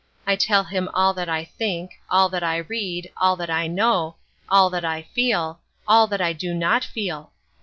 [0.25, 4.15] I tell him all that I think, all that I read, all that I know,
[4.49, 7.33] all that I feel, all that I do not feel.